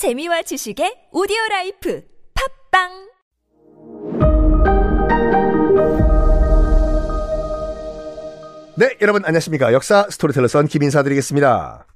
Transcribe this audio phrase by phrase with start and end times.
[0.00, 2.02] 재미와 지식의 오디오 라이프
[2.72, 2.88] 팟빵
[8.78, 9.74] 네, 여러분 안녕하십니까.
[9.74, 11.86] 역사 스토리텔러 썬킴 인사 드리겠습니다.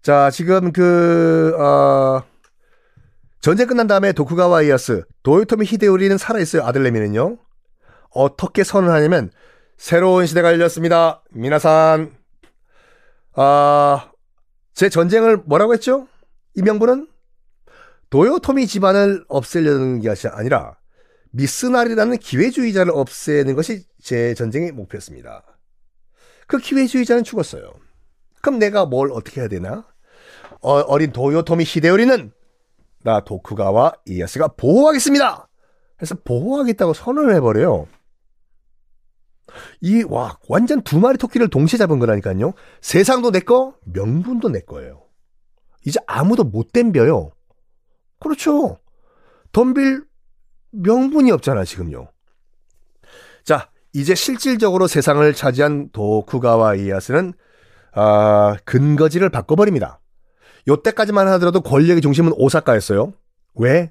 [0.00, 2.22] 자, 지금 그, 어,
[3.40, 6.62] 전쟁 끝난 다음에 도쿠가와 이에야스, 도요토미 히데요리는 살아 있어요.
[6.66, 7.36] 아들내미는요.
[8.10, 9.32] 어떻게 선언 하냐면,
[9.76, 11.24] 새로운 시대가 열렸습니다.
[11.32, 12.12] みなさん.
[13.34, 14.12] 아,
[14.72, 16.06] 제 전쟁을 뭐라고 했죠?
[16.58, 17.06] 이 명분은?
[18.10, 20.76] 도요토미 집안을 없애려는 것이 아니라,
[21.30, 25.44] 미스나리라는 기회주의자를 없애는 것이 제 전쟁의 목표였습니다.
[26.48, 27.70] 그 기회주의자는 죽었어요.
[28.42, 29.86] 그럼 내가 뭘 어떻게 해야 되나?
[30.60, 32.32] 어, 린 도요토미 히데요리는
[33.04, 35.48] 나 도쿠가와 이에야스가 보호하겠습니다.
[35.96, 37.86] 그래서 보호하겠다고 선언을 해버려요.
[39.80, 42.54] 이, 와, 완전 두 마리 토끼를 동시에 잡은 거라니까요.
[42.80, 45.07] 세상도 내 거, 명분도 내 거예요.
[45.88, 47.30] 이제 아무도 못 덤벼요.
[48.20, 48.78] 그렇죠.
[49.52, 50.04] 덤빌
[50.70, 52.08] 명분이 없잖아, 지금요.
[53.42, 57.32] 자, 이제 실질적으로 세상을 차지한 도쿠가와 이에야스는
[57.94, 59.98] 아, 근거지를 바꿔버립니다.
[60.68, 63.14] 요때까지만 하더라도 권력의 중심은 오사카였어요.
[63.54, 63.90] 왜?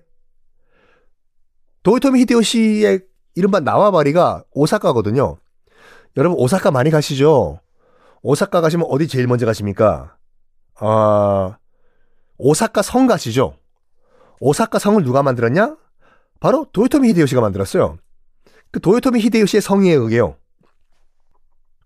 [1.82, 3.02] 도요토미 히데요시의
[3.34, 5.38] 이른바 나와바리가 오사카거든요.
[6.16, 7.60] 여러분 오사카 많이 가시죠?
[8.22, 10.16] 오사카 가시면 어디 제일 먼저 가십니까?
[10.76, 11.58] 아,
[12.38, 13.58] 오사카 성 가시죠?
[14.40, 15.78] 오사카 성을 누가 만들었냐?
[16.40, 17.98] 바로 도요토미 히데요시가 만들었어요.
[18.72, 20.38] 그 도요토미 히데요시의 성의에 의해요.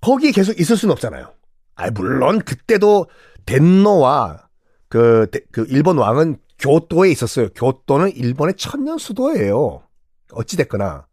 [0.01, 1.33] 거기에 계속 있을 수는 없잖아요.
[1.75, 3.07] 아, 물론 그때도
[3.45, 4.47] 덴노와
[4.89, 7.49] 그, 그 일본 왕은 교토에 있었어요.
[7.55, 9.83] 교토는 일본의 천년 수도예요.
[10.33, 11.07] 어찌됐거나.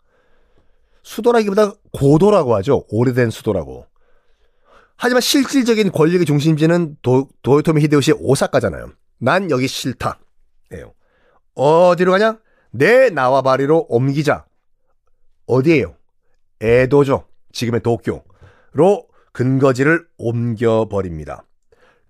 [1.02, 2.84] 수도라기보다 고도라고 하죠.
[2.90, 3.86] 오래된 수도라고.
[4.96, 8.90] 하지만 실질적인 권력의 중심지는 도, 도요토미 히데요시의 오사카잖아요.
[9.18, 10.20] 난 여기 싫다.
[10.72, 10.94] 예요.
[11.54, 12.38] 어디로 가냐?
[12.70, 14.46] 내 나와바리로 옮기자.
[15.46, 15.96] 어디에요?
[16.60, 17.26] 에도죠.
[17.52, 21.44] 지금의 도쿄로 근거지를 옮겨버립니다.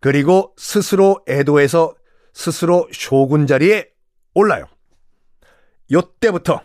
[0.00, 1.94] 그리고 스스로 에도에서
[2.32, 3.88] 스스로 쇼군 자리에
[4.34, 4.66] 올라요.
[5.90, 6.60] 요때부터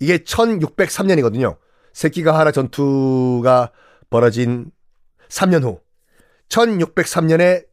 [0.00, 1.56] 이게 1603년이거든요.
[1.92, 3.72] 세키가하라 전투가
[4.10, 4.70] 벌어진
[5.28, 5.80] 3년 후
[6.48, 7.67] 1603년에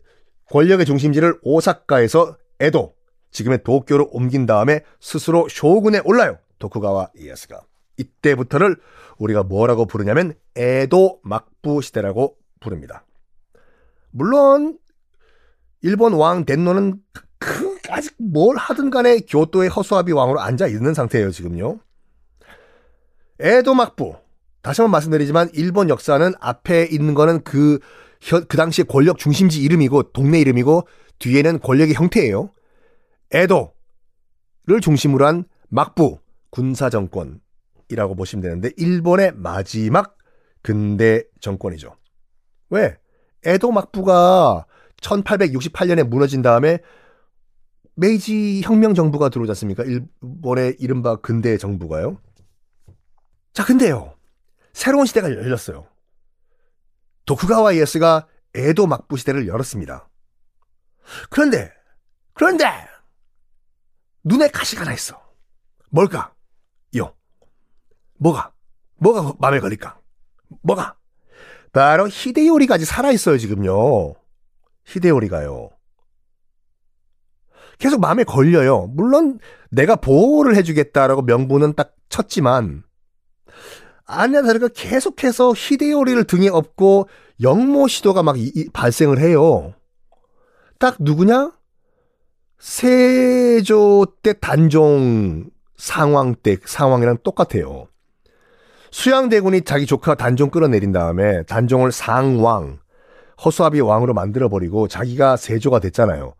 [0.49, 2.95] 권력의 중심지를 오사카에서 에도,
[3.31, 6.37] 지금의 도쿄로 옮긴 다음에 스스로 쇼군에 올라요.
[6.59, 7.61] 도쿠가와 이에야스가.
[7.97, 8.77] 이때부터를
[9.17, 13.05] 우리가 뭐라고 부르냐면 에도 막부 시대라고 부릅니다.
[14.11, 14.77] 물론
[15.81, 17.01] 일본 왕 덴노는
[17.39, 21.79] 그 아직 뭘 하든 간에 교토의 허수아비 왕으로 앉아 있는 상태예요, 지금요.
[23.39, 24.15] 에도 막부.
[24.61, 27.79] 다시 한번 말씀드리지만 일본 역사는 앞에 있는 거는 그,
[28.29, 30.87] 그 당시의 권력 중심지 이름이고 동네 이름이고
[31.19, 32.51] 뒤에는 권력의 형태예요.
[33.31, 36.19] 에도를 중심으로 한 막부
[36.49, 40.17] 군사 정권이라고 보시면 되는데 일본의 마지막
[40.61, 41.95] 근대 정권이죠.
[42.69, 42.97] 왜?
[43.43, 44.65] 에도 막부가
[45.01, 46.79] 1868년에 무너진 다음에
[47.95, 49.83] 메이지 혁명 정부가 들어오지 않습니까?
[49.83, 52.19] 일본의 이른바 근대 정부가요.
[53.53, 54.15] 자, 근데요.
[54.73, 55.85] 새로운 시대가 열렸어요.
[57.25, 60.07] 도쿠가와 이에스가 에도 막부 시대를 열었습니다.
[61.29, 61.71] 그런데,
[62.33, 62.65] 그런데,
[64.23, 65.21] 눈에 가시가 하나 있어.
[65.89, 66.33] 뭘까?
[66.97, 67.13] 요.
[68.17, 68.53] 뭐가?
[68.97, 69.99] 뭐가 마음에 걸릴까?
[70.61, 70.97] 뭐가?
[71.71, 74.15] 바로 히데요리가 아직 살아있어요, 지금요.
[74.85, 75.69] 히데요리가요.
[77.77, 78.87] 계속 마음에 걸려요.
[78.87, 82.83] 물론 내가 보호를 해주겠다라고 명분은 딱 쳤지만
[84.43, 87.07] 다를까 계속해서 히데요리를 등에 업고
[87.41, 89.73] 영모 시도가 막 이, 이, 발생을 해요.
[90.79, 91.51] 딱 누구냐?
[92.59, 97.87] 세조 때 단종 상황 때 상황이랑 똑같아요.
[98.91, 102.79] 수양대군이 자기 조카 단종 끌어내린 다음에 단종을 상왕,
[103.43, 106.33] 허수아비 왕으로 만들어버리고 자기가 세조가 됐잖아요.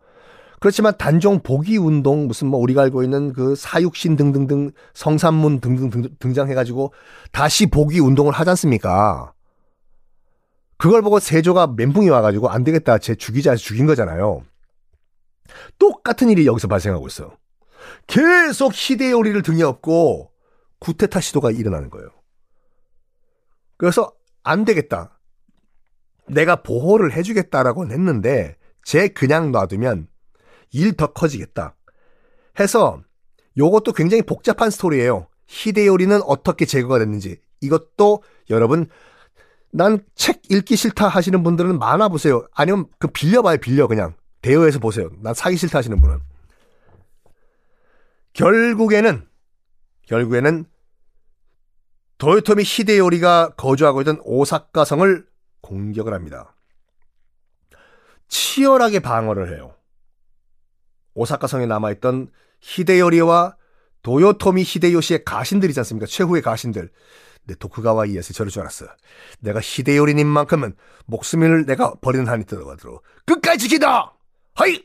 [0.60, 6.54] 그렇지만 단종 복위 운동 무슨 뭐 우리가 알고 있는 그 사육신 등등등 성산문 등등 등장해
[6.54, 6.92] 가지고
[7.30, 9.32] 다시 복위 운동을 하지 않습니까?
[10.78, 14.42] 그걸 보고 세조가 멘붕이 와 가지고 안 되겠다 제 죽이자 해서 죽인 거잖아요.
[15.78, 17.36] 똑같은 일이 여기서 발생하고 있어요.
[18.06, 20.30] 계속 히데요리를 등에 업고
[20.78, 22.08] 구테타 시도가 일어나는 거예요.
[23.76, 24.12] 그래서
[24.42, 25.18] 안 되겠다.
[26.28, 30.08] 내가 보호를 해주겠다라고 했는데 쟤 그냥 놔두면
[30.72, 31.74] 일 더 커지겠다.
[32.58, 33.02] 해서
[33.56, 35.28] 요것도 굉장히 복잡한 스토리예요.
[35.46, 38.88] 히데요리는 어떻게 제거가 됐는지 이것도 여러분
[39.70, 42.46] 난 책 읽기 싫다 하시는 분들은 많아 보세요.
[42.54, 45.10] 아니면 그 빌려봐요 빌려 그냥 대여해서 보세요.
[45.20, 46.18] 난 사기 싫다 하시는 분은.
[48.32, 49.26] 결국에는,
[50.06, 50.64] 결국에는
[52.18, 55.26] 도요토미 히데요리가 거주하고 있던 오사카성을
[55.60, 56.54] 공격을 합니다.
[58.28, 59.75] 치열하게 방어를 해요.
[61.16, 62.28] 오사카성에 남아있던
[62.60, 63.56] 히데요리와
[64.02, 66.06] 도요토미 히데요시의 가신들이지 않습니까?
[66.06, 66.90] 최후의 가신들.
[67.44, 68.86] 내 도쿠가와 이에스 저럴 줄 알았어.
[69.40, 70.76] 내가 히데요리님만큼은
[71.06, 74.14] 목숨을 내가 버리는 한이 들어가도록 끝까지 지키다!
[74.54, 74.84] 하이!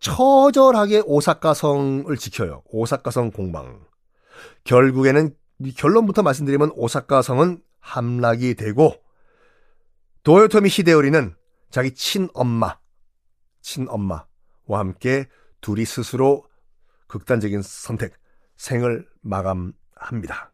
[0.00, 2.62] 처절하게 오사카성을 지켜요.
[2.66, 3.84] 오사카성 공방.
[4.64, 5.34] 결국에는
[5.76, 8.94] 결론부터 말씀드리면 오사카성은 함락이 되고
[10.22, 11.34] 도요토미 히데요리는
[11.70, 12.78] 자기 친엄마,
[13.60, 14.27] 친엄마
[14.68, 15.26] 와 함께
[15.60, 16.44] 둘이 스스로
[17.08, 18.12] 극단적인 선택,
[18.56, 20.52] 생을 마감합니다.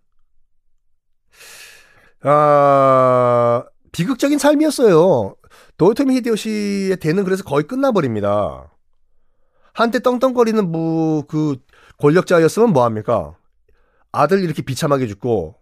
[2.23, 5.37] 아, 비극적인 삶이었어요.
[5.77, 8.71] 도요토미 히데요시의 대는 그래서 거의 끝나버립니다.
[9.75, 11.57] 한때 떵떵거리는 뭐, 그,
[11.99, 13.37] 권력자였으면 뭐합니까?
[14.13, 15.57] 아들 이렇게 비참하게 죽고,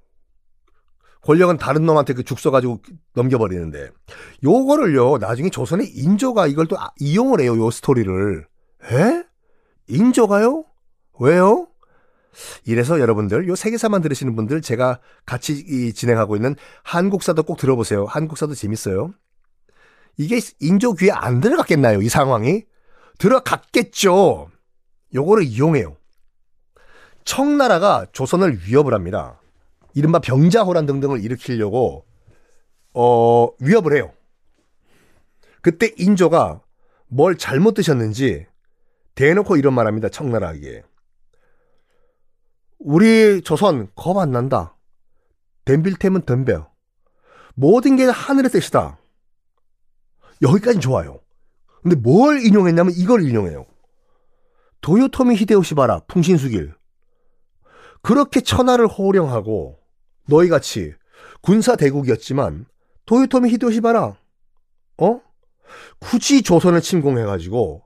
[1.23, 2.83] 권력은 다른 놈한테 그죽 써가지고
[3.15, 3.91] 넘겨버리는데,
[4.45, 8.47] 요거를요, 나중에 조선의 인조가 이걸 또 아, 이용을 해요, 요 스토리를.
[8.93, 9.25] 에?
[9.89, 10.65] 인조가요?
[11.21, 11.69] 왜요?
[12.65, 18.05] 이래서 여러분들, 요 세계사만 들으시는 분들, 제가 같이 진행하고 있는 한국사도 꼭 들어보세요.
[18.07, 19.13] 한국사도 재밌어요.
[20.17, 22.65] 이게 인조 귀에 안 들어갔겠나요, 이 상황이?
[23.19, 24.51] 들어갔겠죠.
[25.15, 25.97] 요거를 이용해요.
[27.25, 29.42] 청나라가 조선을 위협을 합니다.
[29.95, 32.05] 이른바 병자호란 등등을 일으키려고
[32.95, 34.13] 어, 위협을 해요.
[35.61, 36.61] 그때 인조가
[37.09, 38.47] 뭘 잘못 드셨는지
[39.15, 40.09] 대놓고 이런 말 합니다.
[40.09, 40.83] 청나라에게.
[42.79, 44.77] 우리 조선 겁 안 난다.
[45.65, 46.69] 덤빌템은 덤벼.
[47.55, 48.99] 모든 게 하늘의 뜻이다.
[50.41, 51.21] 여기까지 좋아요.
[51.83, 53.67] 근데 뭘 인용했냐면 이걸 인용해요.
[54.81, 56.01] 도요토미 히데요시 봐라.
[56.09, 56.75] 풍신수길.
[58.01, 59.79] 그렇게 천하를 호령하고
[60.33, 60.95] 너희같이
[61.43, 62.67] 군사 대국이었지만
[63.07, 64.17] 도요토미 히데요시 봐라.
[64.99, 65.21] 어?
[65.99, 67.83] 굳이 조선을 침공해가지고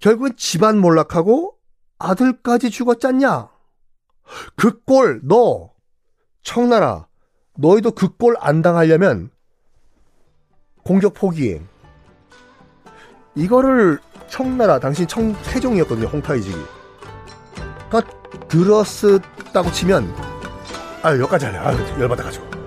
[0.00, 1.54] 결국은 집안 몰락하고
[1.98, 3.48] 아들까지 죽었잖냐?
[4.56, 5.72] 그 꼴 너
[6.42, 7.08] 청나라
[7.56, 9.30] 너희도 그 꼴 안 당하려면
[10.84, 11.60] 공격 포기해.
[13.34, 13.98] 이거를
[14.28, 16.56] 청나라 당신 청 태종이었거든요 홍타이직이.
[17.88, 18.02] 그러니까
[18.48, 20.27] 들었었다고 치면
[21.02, 21.58] 아 여기까지 하네.
[21.58, 22.57] 아 열받아가지고.